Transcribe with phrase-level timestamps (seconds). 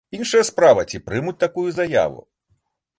[0.17, 2.21] Іншая справа, ці прымуць такую заяву.